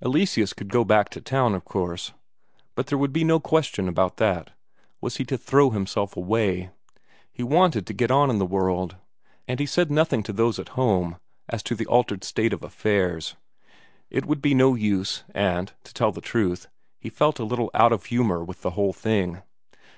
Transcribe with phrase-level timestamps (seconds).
[0.00, 2.14] Eleseus would go back to town, of course,
[2.76, 4.52] there could be no question about that.
[5.02, 6.70] Was he to throw himself away?
[7.30, 8.96] He wanted to get on in the world.
[9.46, 13.36] And he said nothing to those at home as to the altered state of affairs;
[14.08, 16.68] it would be no use, and, to tell the truth,
[16.98, 19.42] he felt a little out of humour with the whole thing.